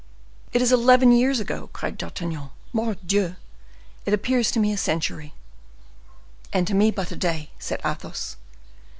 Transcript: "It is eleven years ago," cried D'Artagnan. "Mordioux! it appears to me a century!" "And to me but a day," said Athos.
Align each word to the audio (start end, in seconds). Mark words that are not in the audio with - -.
"It 0.51 0.63
is 0.63 0.71
eleven 0.71 1.11
years 1.11 1.39
ago," 1.39 1.69
cried 1.73 1.95
D'Artagnan. 1.95 2.49
"Mordioux! 2.73 3.35
it 4.03 4.13
appears 4.15 4.49
to 4.49 4.59
me 4.59 4.73
a 4.73 4.77
century!" 4.77 5.35
"And 6.51 6.65
to 6.65 6.73
me 6.73 6.89
but 6.89 7.11
a 7.11 7.15
day," 7.15 7.51
said 7.59 7.79
Athos. 7.85 8.35